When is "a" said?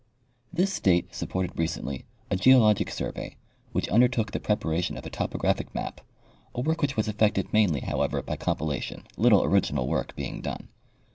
2.31-2.35, 5.05-5.11, 6.55-6.61